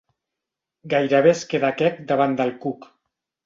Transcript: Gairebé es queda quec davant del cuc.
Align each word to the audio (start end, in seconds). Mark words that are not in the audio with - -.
Gairebé 0.93 1.31
es 1.33 1.43
queda 1.53 1.71
quec 1.85 2.03
davant 2.13 2.37
del 2.43 2.53
cuc. 2.67 2.93